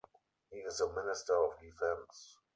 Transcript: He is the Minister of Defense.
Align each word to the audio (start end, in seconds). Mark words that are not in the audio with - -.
He 0.49 0.57
is 0.57 0.79
the 0.79 0.91
Minister 0.93 1.35
of 1.37 1.59
Defense. 1.59 2.39